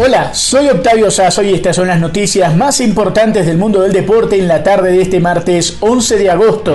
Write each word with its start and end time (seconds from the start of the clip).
Hola, 0.00 0.32
soy 0.32 0.68
Octavio 0.68 1.10
Sazo 1.10 1.42
y 1.42 1.52
estas 1.52 1.74
son 1.74 1.88
las 1.88 1.98
noticias 1.98 2.56
más 2.56 2.80
importantes 2.80 3.46
del 3.46 3.58
mundo 3.58 3.82
del 3.82 3.92
deporte 3.92 4.38
en 4.38 4.46
la 4.46 4.62
tarde 4.62 4.92
de 4.92 5.02
este 5.02 5.18
martes 5.18 5.76
11 5.80 6.18
de 6.18 6.30
agosto. 6.30 6.74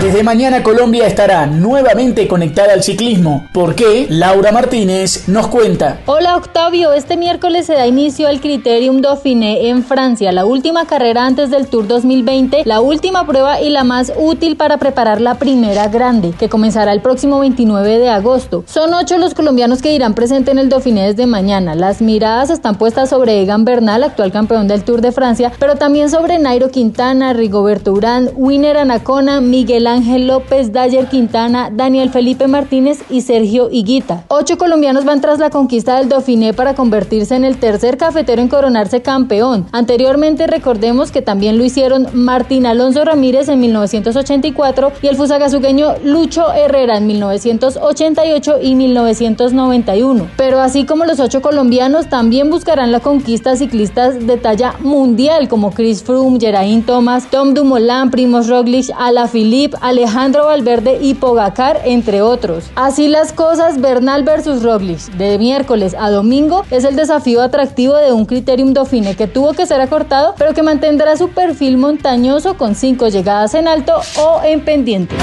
Desde 0.00 0.22
mañana 0.22 0.62
Colombia 0.62 1.06
estará 1.06 1.46
nuevamente 1.46 2.26
conectada 2.26 2.72
al 2.72 2.82
ciclismo. 2.82 3.46
¿Por 3.52 3.74
qué? 3.74 4.06
Laura 4.08 4.50
Martínez 4.50 5.28
nos 5.28 5.48
cuenta. 5.48 6.00
Hola 6.06 6.38
Octavio, 6.38 6.94
este 6.94 7.18
miércoles 7.18 7.66
se 7.66 7.74
da 7.74 7.86
inicio 7.86 8.26
al 8.26 8.40
Criterium 8.40 9.02
Dauphiné 9.02 9.68
en 9.68 9.84
Francia, 9.84 10.32
la 10.32 10.46
última 10.46 10.86
carrera 10.86 11.26
antes 11.26 11.50
del 11.50 11.66
Tour 11.66 11.86
2020, 11.86 12.62
la 12.64 12.80
última 12.80 13.26
prueba 13.26 13.60
y 13.60 13.68
la 13.68 13.84
más 13.84 14.10
útil 14.16 14.56
para 14.56 14.78
preparar 14.78 15.20
la 15.20 15.34
primera 15.34 15.88
grande, 15.88 16.32
que 16.38 16.48
comenzará 16.48 16.94
el 16.94 17.02
próximo 17.02 17.38
29 17.40 17.98
de 17.98 18.08
agosto. 18.08 18.64
Son 18.66 18.94
ocho 18.94 19.18
los 19.18 19.34
colombianos 19.34 19.82
que 19.82 19.92
irán 19.92 20.14
presente 20.14 20.50
en 20.50 20.58
el 20.58 20.70
Dauphiné 20.70 21.08
desde 21.08 21.26
mañana. 21.26 21.74
Las 21.74 22.00
miradas 22.00 22.48
están 22.48 22.78
puestas 22.78 23.10
sobre 23.10 23.42
Egan 23.42 23.66
Bernal, 23.66 24.02
actual 24.02 24.32
campeón 24.32 24.66
del 24.66 24.82
Tour 24.82 25.02
de 25.02 25.12
Francia, 25.12 25.52
pero 25.58 25.76
también 25.76 26.08
sobre 26.08 26.38
Nairo 26.38 26.70
Quintana, 26.70 27.34
Rigoberto 27.34 27.92
Urán, 27.92 28.30
Winner 28.34 28.78
Anacona, 28.78 29.42
Miguel 29.42 29.89
Ángel 29.90 30.26
López, 30.26 30.72
Dayer 30.72 31.08
Quintana, 31.08 31.70
Daniel 31.72 32.10
Felipe 32.10 32.46
Martínez 32.46 33.02
y 33.10 33.20
Sergio 33.20 33.68
Higuita. 33.70 34.24
Ocho 34.28 34.56
colombianos 34.58 35.04
van 35.04 35.20
tras 35.20 35.38
la 35.38 35.50
conquista 35.50 35.98
del 35.98 36.08
Dauphiné 36.08 36.54
para 36.54 36.74
convertirse 36.74 37.36
en 37.36 37.44
el 37.44 37.58
tercer 37.58 37.96
cafetero 37.96 38.40
en 38.40 38.48
coronarse 38.48 39.02
campeón. 39.02 39.66
Anteriormente 39.72 40.46
recordemos 40.46 41.10
que 41.10 41.22
también 41.22 41.58
lo 41.58 41.64
hicieron 41.64 42.06
Martín 42.12 42.66
Alonso 42.66 43.04
Ramírez 43.04 43.48
en 43.48 43.60
1984 43.60 44.92
y 45.02 45.06
el 45.08 45.16
fusagasugueño 45.16 45.96
Lucho 46.04 46.52
Herrera 46.52 46.96
en 46.96 47.06
1988 47.06 48.58
y 48.62 48.74
1991. 48.74 50.28
Pero 50.36 50.60
así 50.60 50.84
como 50.84 51.04
los 51.04 51.20
ocho 51.20 51.42
colombianos 51.42 52.08
también 52.08 52.50
buscarán 52.50 52.92
la 52.92 53.00
conquista 53.00 53.56
ciclistas 53.56 54.26
de 54.26 54.36
talla 54.36 54.74
mundial 54.80 55.48
como 55.48 55.72
Chris 55.72 56.02
Froome, 56.02 56.38
Geraint 56.38 56.86
Thomas, 56.86 57.30
Tom 57.30 57.54
Dumoulin, 57.54 58.10
Primoz 58.10 58.48
Roglic, 58.48 58.90
Alaphilippe, 58.98 59.76
Alejandro 59.80 60.46
Valverde 60.46 60.98
y 61.00 61.14
Pogacar, 61.14 61.80
entre 61.84 62.22
otros. 62.22 62.70
Así 62.74 63.08
las 63.08 63.32
cosas, 63.32 63.80
Bernal 63.80 64.24
versus 64.24 64.62
Roglic, 64.62 65.00
de 65.16 65.38
miércoles 65.38 65.96
a 65.98 66.10
domingo, 66.10 66.64
es 66.70 66.84
el 66.84 66.96
desafío 66.96 67.42
atractivo 67.42 67.96
de 67.96 68.12
un 68.12 68.26
Criterium 68.26 68.72
Dauphiné 68.72 69.16
que 69.16 69.26
tuvo 69.26 69.52
que 69.52 69.66
ser 69.66 69.80
acortado, 69.80 70.34
pero 70.36 70.54
que 70.54 70.62
mantendrá 70.62 71.16
su 71.16 71.30
perfil 71.30 71.76
montañoso 71.76 72.56
con 72.56 72.74
cinco 72.74 73.08
llegadas 73.08 73.54
en 73.54 73.68
alto 73.68 74.00
o 74.18 74.40
en 74.44 74.60
pendiente. 74.60 75.14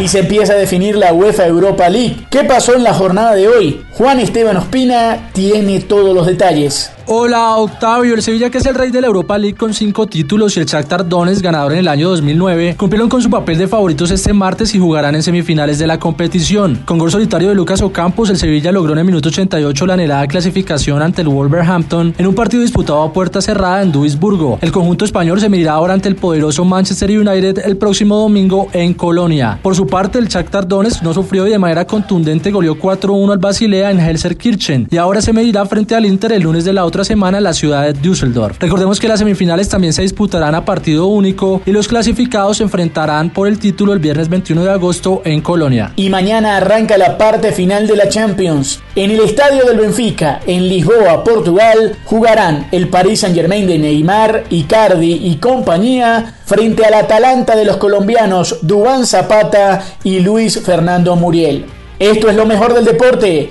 Y 0.00 0.08
se 0.08 0.20
empieza 0.20 0.54
a 0.54 0.56
definir 0.56 0.96
la 0.96 1.12
UEFA 1.12 1.46
Europa 1.46 1.88
League. 1.90 2.26
¿Qué 2.30 2.44
pasó 2.44 2.74
en 2.74 2.84
la 2.84 2.94
jornada 2.94 3.34
de 3.34 3.48
hoy? 3.48 3.84
Juan 3.92 4.18
Esteban 4.18 4.56
Ospina 4.56 5.28
tiene 5.34 5.80
todos 5.80 6.14
los 6.14 6.26
detalles. 6.26 6.90
Hola 7.12 7.56
Octavio, 7.56 8.14
el 8.14 8.22
Sevilla 8.22 8.50
que 8.50 8.58
es 8.58 8.66
el 8.66 8.76
rey 8.76 8.92
de 8.92 9.00
la 9.00 9.08
Europa 9.08 9.36
League 9.36 9.56
con 9.56 9.74
cinco 9.74 10.06
títulos 10.06 10.56
y 10.56 10.60
el 10.60 10.66
Shakhtar 10.66 11.08
Donetsk 11.08 11.42
ganador 11.42 11.72
en 11.72 11.78
el 11.78 11.88
año 11.88 12.08
2009 12.08 12.76
cumplieron 12.78 13.08
con 13.08 13.20
su 13.20 13.28
papel 13.28 13.58
de 13.58 13.66
favoritos 13.66 14.12
este 14.12 14.32
martes 14.32 14.76
y 14.76 14.78
jugarán 14.78 15.16
en 15.16 15.24
semifinales 15.24 15.80
de 15.80 15.88
la 15.88 15.98
competición. 15.98 16.80
Con 16.84 16.98
gol 16.98 17.10
solitario 17.10 17.48
de 17.48 17.56
Lucas 17.56 17.82
Ocampos, 17.82 18.30
el 18.30 18.36
Sevilla 18.36 18.70
logró 18.70 18.92
en 18.92 19.00
el 19.00 19.04
minuto 19.06 19.28
88 19.28 19.86
la 19.86 19.94
anhelada 19.94 20.28
clasificación 20.28 21.02
ante 21.02 21.22
el 21.22 21.28
Wolverhampton 21.30 22.14
en 22.16 22.26
un 22.28 22.34
partido 22.36 22.62
disputado 22.62 23.02
a 23.02 23.12
puerta 23.12 23.40
cerrada 23.40 23.82
en 23.82 23.90
Duisburgo. 23.90 24.60
El 24.60 24.70
conjunto 24.70 25.04
español 25.04 25.40
se 25.40 25.48
medirá 25.48 25.72
ahora 25.72 25.94
ante 25.94 26.08
el 26.08 26.14
poderoso 26.14 26.64
Manchester 26.64 27.10
United 27.10 27.62
el 27.64 27.76
próximo 27.76 28.20
domingo 28.20 28.68
en 28.72 28.94
Colonia. 28.94 29.58
Por 29.60 29.74
su 29.74 29.88
parte, 29.88 30.20
el 30.20 30.28
Shakhtar 30.28 30.68
Donetsk 30.68 31.02
no 31.02 31.12
sufrió 31.12 31.44
y 31.48 31.50
de 31.50 31.58
manera 31.58 31.84
contundente 31.88 32.52
goleó 32.52 32.76
4-1 32.76 33.32
al 33.32 33.38
Basilea 33.38 33.90
en 33.90 33.98
Helserkirchen 33.98 34.86
y 34.88 34.96
ahora 34.96 35.20
se 35.20 35.32
medirá 35.32 35.66
frente 35.66 35.96
al 35.96 36.06
Inter 36.06 36.34
el 36.34 36.44
lunes 36.44 36.64
de 36.64 36.72
la 36.72 36.84
otra 36.84 36.99
semana 37.04 37.38
en 37.38 37.44
la 37.44 37.52
ciudad 37.52 37.84
de 37.84 37.92
Düsseldorf. 37.92 38.58
Recordemos 38.60 39.00
que 39.00 39.08
las 39.08 39.18
semifinales 39.18 39.68
también 39.68 39.92
se 39.92 40.02
disputarán 40.02 40.54
a 40.54 40.64
partido 40.64 41.06
único 41.06 41.62
y 41.66 41.72
los 41.72 41.88
clasificados 41.88 42.58
se 42.58 42.62
enfrentarán 42.62 43.30
por 43.30 43.48
el 43.48 43.58
título 43.58 43.92
el 43.92 43.98
viernes 43.98 44.28
21 44.28 44.64
de 44.64 44.70
agosto 44.70 45.22
en 45.24 45.40
Colonia. 45.40 45.92
Y 45.96 46.10
mañana 46.10 46.56
arranca 46.56 46.96
la 46.98 47.18
parte 47.18 47.52
final 47.52 47.86
de 47.86 47.96
la 47.96 48.08
Champions. 48.08 48.80
En 48.94 49.10
el 49.10 49.20
estadio 49.20 49.64
del 49.64 49.78
Benfica, 49.78 50.40
en 50.46 50.68
Lisboa, 50.68 51.24
Portugal, 51.24 51.96
jugarán 52.04 52.68
el 52.72 52.88
Paris 52.88 53.20
Saint-Germain 53.20 53.66
de 53.66 53.78
Neymar, 53.78 54.44
Icardi 54.50 55.12
y 55.12 55.36
compañía 55.36 56.36
frente 56.44 56.84
al 56.84 56.94
Atalanta 56.94 57.54
de 57.56 57.64
los 57.64 57.76
colombianos 57.76 58.58
Dubán 58.62 59.06
Zapata 59.06 59.82
y 60.02 60.20
Luis 60.20 60.60
Fernando 60.60 61.14
Muriel. 61.16 61.66
Esto 61.98 62.30
es 62.30 62.36
lo 62.36 62.46
mejor 62.46 62.74
del 62.74 62.84
deporte. 62.84 63.50